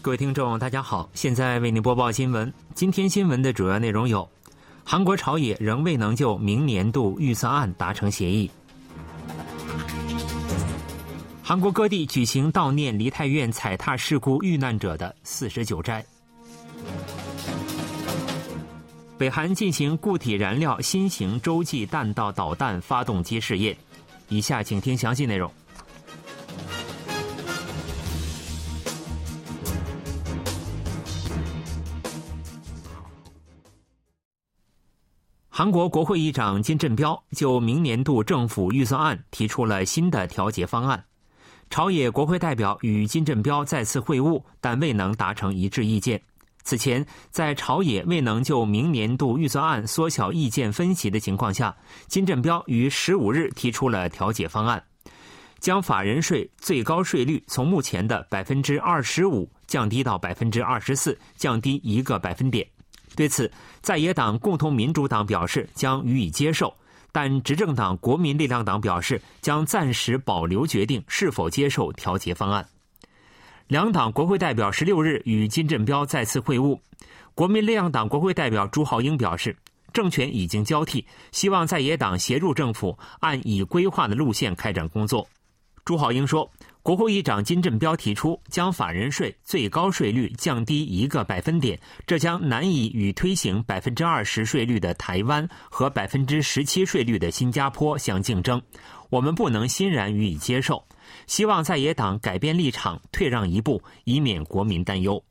[0.00, 2.50] 各位听众，大家好，现在为您播报新闻。
[2.72, 4.26] 今天新闻的主要内容有：
[4.84, 8.48] 韩国朝野仍未能就明年度预算案达成协议；
[11.42, 16.00] 韩国各地举行悼念梨泰院踩踏事故遇难者的四十九斋；
[19.18, 23.76] 北韩进行固体燃料新型洲际弹道导弹发动机试验。
[24.28, 25.52] 以下请听详细内容。
[35.58, 41.04] 韩国国会议长金振标就明年度政府预算案提出了新的调节方案。
[41.68, 46.22] 朝野国会代表与金振标再次会晤，但未能达成一致意见。
[46.62, 54.80] 此前，在朝野未能就明年度预算案缩小意见分歧的情况下，金振标于十五日提出了调解方案，
[55.58, 62.64] 将法人税最高税率从目前的百分之二十五降低到百分之二十四，降低一个百分点。
[63.16, 66.74] 对此，在野党共同民主党表示将予以接受，
[67.12, 72.66] 但执政党国民力量党表示将暂时保留决定是否接受调节方案。
[73.66, 76.78] 两党国会代表十六日与金振标再次会晤，
[77.34, 79.56] 国民力量党国会代表朱浩英表示，
[79.92, 85.28] 政权已经交替，希望在野党协助政府按已规划的路线开展工作。
[85.84, 86.50] 朱浩英说。
[86.88, 98.58] 国会议长金振标提出将法人税最高税率降低一个百分点，这将难以与推行百分之二十税率的台湾和百分之十七税率的新加坡相竞争。
[99.10, 100.82] 我们不能欣然予以接受，
[101.26, 105.22] 希望在野党改变立场，退让一步，以免国民担忧。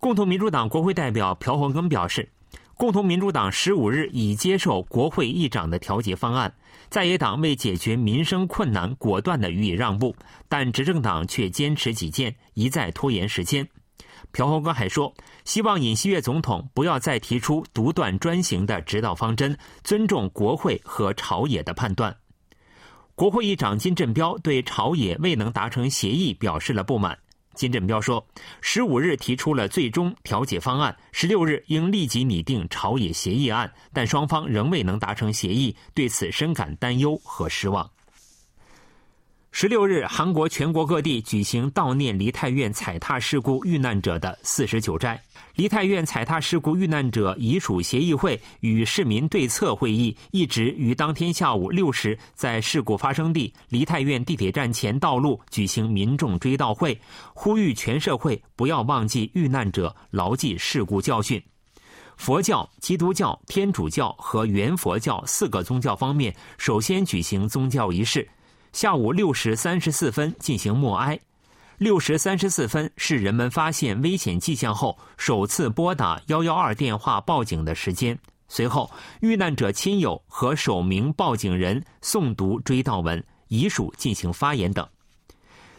[0.00, 2.28] 共同民主党国会代表朴洪根表示。
[2.76, 6.52] 共同民主党十五日已接受国会议长的调解方案，
[6.90, 10.14] 在野党为解决民生困难，果断的予以让步，
[10.46, 13.66] 但执政党却坚持己见，一再拖延时间。
[14.30, 15.14] 朴厚哥还说，
[15.46, 22.14] 希望尹锡悦总统不要再提出独断专行的指导方针，尊重国会和朝野的判断。
[23.14, 27.16] 国会议长金振标对朝野未能达成协议表示了不满。
[27.56, 28.24] 金振彪说，
[28.60, 37.90] 十五日提出了最终调解方案，十六日应立即拟定朝野协议案，但双方仍未能达成协议，对此深感担忧和失望。
[39.58, 45.18] 十六日，韩国全国各地举行悼念梨泰院踩踏事故遇难者的四十九斋。
[45.54, 57.00] 梨泰院踩踏事故遇难者遗属协议会与市民对策会议一直于当天下午六时在事故发生地梨泰院地铁站前道路举行民众追悼会，
[57.32, 61.42] 呼吁全社会不要忘记遇难者，牢记事故教训。
[62.18, 68.28] 佛教、基督教、天主教和原佛教四个宗教方面首先举行宗教仪式。
[68.76, 71.18] 下午六时三十四分进行默哀，
[71.78, 78.18] 六时三十四分是人们发现危险迹象后首次拨打幺幺二电话报警的时间。
[78.48, 84.86] 随后，遇难者亲友和首名报警人诵读追悼文，遗属进行发言等。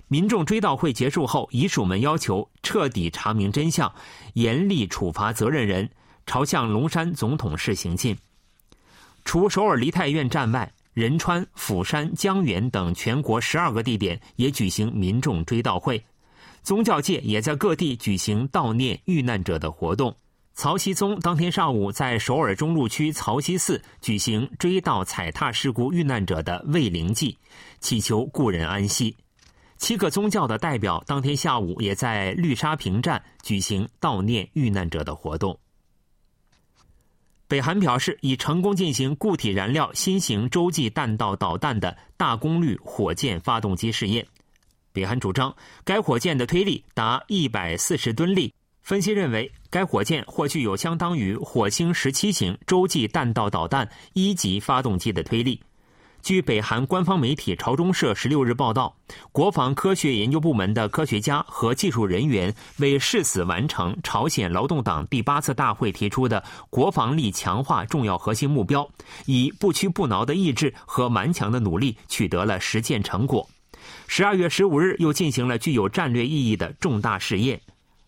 [0.07, 3.93] 民众追悼会结束后，遗属们要求彻底查明真相，
[4.33, 5.87] 严厉处罚责任人，
[6.25, 8.17] 朝向龙山总统室行进。
[9.23, 10.73] 除首尔梨泰院站外。
[10.97, 16.03] 仁川、釜山、江原等全国十二个地点也举行民众追悼会，
[16.63, 20.17] 宗教界也在各地举行悼念遇难者的活动。
[20.55, 27.37] 曹熙宗当天上午在首尔中路区曹溪寺举行追悼踩踏事故遇难者的慰灵祭，
[27.79, 29.15] 祈求故人安息。
[29.77, 35.59] 七个宗教的代表当天下午也在绿沙坪站举行悼念遇难者的活动。
[37.47, 44.25] 北韩表示已成功进行固体燃料新型洲际弹道导弹的大功率火箭发动机试验。
[44.91, 48.53] 北韩主张该火箭的推力达一百四十吨力。
[48.81, 55.61] 分析认为，该火箭或具有相当于火星十七型洲际弹道导弹一级发动机的推力。
[56.27, 58.97] 据北韩官方媒体朝中社十六日报道，
[59.31, 68.85] 国防科学研究部门的科学家和技术人员为誓死完成朝鲜劳动党第八次大会提出的国防力强化重要核心目标，
[69.25, 73.49] 以不屈不挠的意志和顽强的努力取得了实践成果。
[74.05, 77.61] 十二月十五日又进行了具有战略意义的重大试验。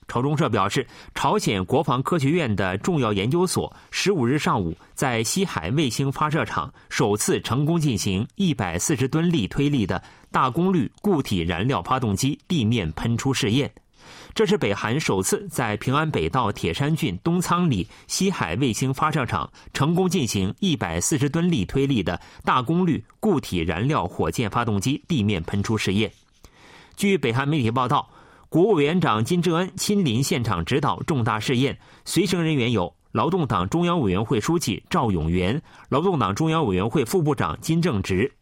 [0.10, 10.02] 朝中社表示，朝鲜国防科学院的重要研究所十五日上午在西海卫星发射场首次成功进行一百四十吨力推力的
[10.32, 13.72] 大功率固体燃料发动机地面喷出试验。
[14.34, 26.12] 这是北韩首次在平安北道铁山郡东仓里西海卫星发射场成功进行一百四十吨力推力的大功率固体燃料火箭发动机地面喷出试验。
[26.96, 28.10] 据北韩媒体报道。
[28.50, 38.34] 国务委员长金正恩亲临现场指导重大试验，随行人员有劳动党中央委员会书记赵永元、劳动党中央委员会副部长金正直。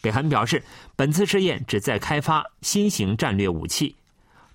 [0.00, 0.62] 北韩表示，
[0.94, 3.96] 本次试验旨在开发新型战略武器。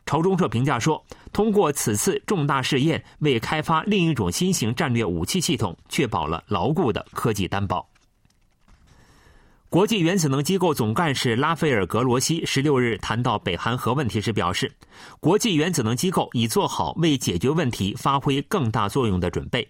[0.06, 7.91] 朝中社评价说，通过此次重大试验，为开发另一种新型战略武器系统确保了牢固的科技担保。
[9.72, 14.70] 国际原子能机构总干事拉斐尔·格罗西十六日谈到北韩核问题时表示，
[15.22, 19.66] 国际原子能机构已做好为解决问题发挥更大作用的准备。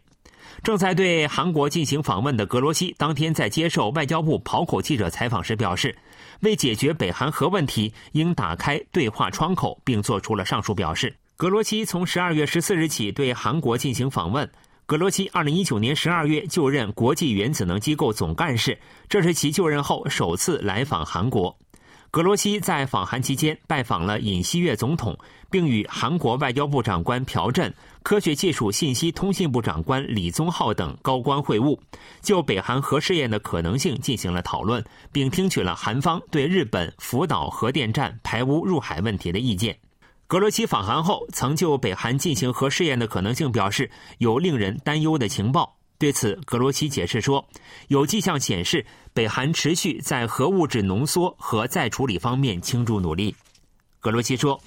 [0.64, 5.96] 正在对韩国进行访问的格罗西当天在接受外交部跑口记者采访时表示，
[6.40, 11.16] 为解决北韩核问题，应打开对话窗口，并做出了上述表示。
[11.38, 14.50] 格罗西从十二月十四日起对韩国进行访问。
[14.86, 21.58] 格罗西二零一九年十二月就任国际原子能机构总干事，这是其就任后首次来访韩国。
[22.12, 25.18] 格罗西在访韩期间拜访了尹锡悦总统，
[25.50, 27.74] 并与韩国外交部长官朴振、
[28.04, 31.80] 科学技术信息通信部长官李宗浩等高官会晤，
[32.22, 39.78] 就北韩核试验的可能性进行了讨论，并听取了韩方对日本福岛核电站排污入海问题的意见。
[40.32, 45.78] 格罗西访韩后，曾就北韩进行核试验的可能性表示有令人担忧的情报。
[46.00, 47.46] 对此，格罗西解释说，
[47.90, 53.36] 有迹象显示北韩持续在核物质浓缩和再处理方面倾注努力。
[54.00, 54.58] 格罗西说，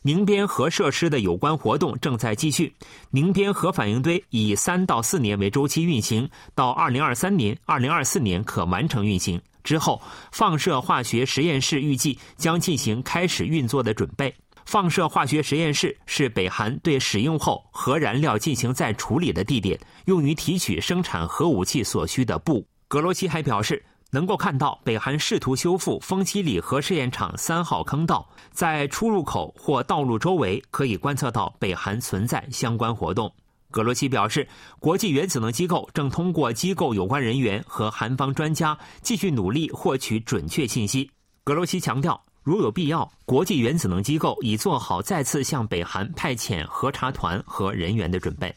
[0.00, 2.74] 宁边核设施的有关活动正在继续。
[3.10, 9.38] 宁边核反应堆以三到四年为周期运行，到二零二三年、二零二四年可完成运行。
[9.62, 10.00] 之后，
[10.32, 14.34] 放射化学实验室预计将进行开始运作的准备。
[14.70, 22.64] 放射化学实验室是北韩对使用后核燃料进行再处理的地点，用于提取生产核武器所需的布。
[22.86, 33.28] 格罗西还表示，能够看到北韩试图修复丰西里核试验场三号坑道，在出入口或道路周围可以观测到北韩存在相关活动。
[33.72, 34.46] 格罗西表示，
[34.78, 41.10] 国际原子能机构正通过机构有关人员和韩方专家继续努力获取准确信息。
[41.42, 42.22] 格罗西强调。
[42.42, 48.54] 如有必要，国际原子能机构已做好再次向北韩派遣核查团和人员的准备。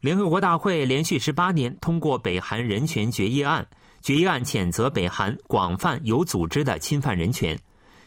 [0.00, 3.64] 联合国大会连续十八年通过北韩人权决议案，
[4.00, 7.56] 决议案谴责北韩广泛有组织的侵犯人权。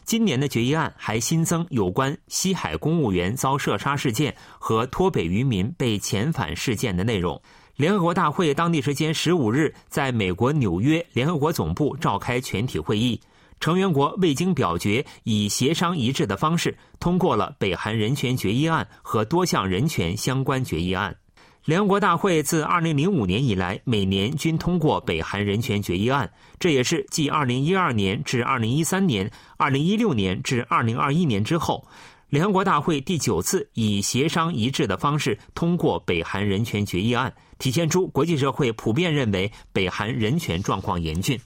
[0.04, 7.40] 今年的决议案还新增有关西海公务员遭射杀事件和脱北渔民被遣返事件的内容。
[7.76, 13.18] 联合国大会当地时间十五日在美国纽约联合国总部召开全体会议。
[13.60, 21.16] 成员国未经表决，以协商一致的方式通过了北韩人权决议案和多项人权相关决议案。
[21.64, 26.30] 联合国大会自2005年以来，每年均通过北韩人权决议案，
[26.60, 31.84] 这也是继2012年至2013年、2016年至2021年之后，
[32.28, 41.36] 联合国大会第九次以协商一致的方式通过北韩人权决议案，体现出国际社会普遍认为北韩人权状况严峻。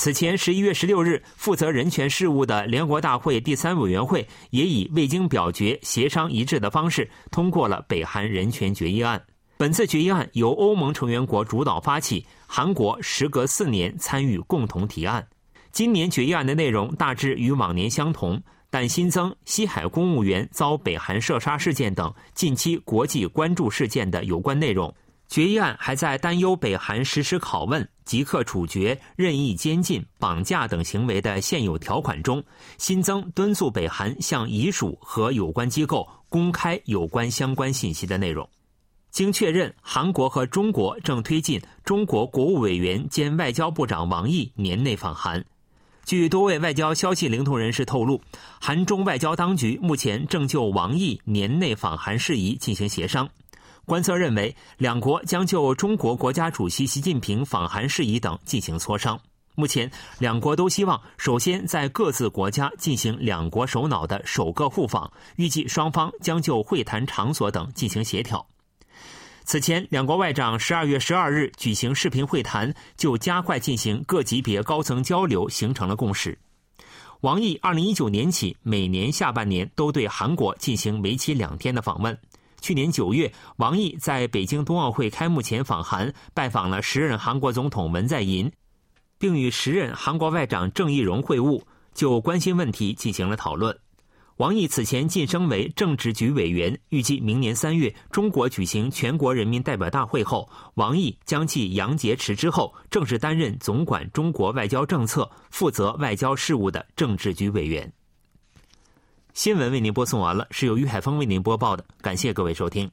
[0.00, 9.22] 此前十一月十六日，负责人权事务的联合国大会第三委员会也以未经表决、协商一致的方式通过了北韩人权决议案。
[9.58, 15.28] 本次决议案由欧盟成员国主导发起，韩国时隔四年参与共同提案。
[15.70, 24.94] 今年决议案的内容大致与往年相同，但新增西海公务员遭北韩射杀事件等近期国际关注事件的有关内容。
[25.30, 32.42] 决议案还在担忧北韩实施拷问、即刻处决、任意监禁、绑架等行为的现有条款中，
[32.78, 38.50] 新增敦促北韩向遗属和有关机构公开有关相关信息的内容。
[39.12, 45.44] 经确认，韩国和中国正推进中国国务委员兼外交部长王毅年内访韩。
[46.04, 48.20] 据多位外交消息灵通人士透露，
[48.60, 53.28] 韩中外交当局目前正就王毅年内访韩事宜进行协商。
[53.84, 59.20] 观测认为，两国将就中国国家主席习近平访韩事宜等进行磋商。
[59.56, 68.46] 目前，两国都希望首先在各自国家进行两国首脑的首个互访，预计双方将就会谈场所等进行协调。
[69.44, 76.38] 此前，两国外长十二月十二日举行视频会谈，就加快进行各级别高层交流形成了共识。
[77.22, 82.16] 王毅二零一九年起每年下半年都对韩国进行为期两天的访问。
[82.60, 88.50] 去年九月，王毅在北京冬奥会开幕前访韩，拜访了时任韩国总统文在寅，
[89.18, 91.62] 并与时任韩国外长郑义溶会晤，
[91.94, 93.76] 就关心问题进行了讨论。
[94.36, 107.92] 王毅此前晋升为政治局委员，预计明年三月中国举行全国人民代表大会后，王毅将继杨洁篪之后，正式担任总管中国外交政策、负责外交事务的政治局委员。
[109.34, 112.90] 新闻为您播送完了，是由于海峰为您播报的，感谢各位收听。